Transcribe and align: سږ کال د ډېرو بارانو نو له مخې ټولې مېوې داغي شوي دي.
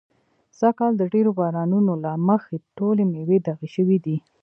سږ 0.59 0.73
کال 0.79 0.93
د 0.97 1.03
ډېرو 1.13 1.31
بارانو 1.39 1.77
نو 1.87 1.93
له 2.03 2.11
مخې 2.27 2.57
ټولې 2.77 3.03
مېوې 3.11 3.37
داغي 3.45 3.69
شوي 3.75 3.97
دي. 4.05 4.17